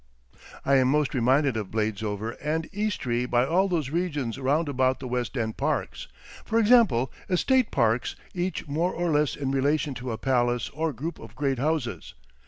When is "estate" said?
7.29-7.69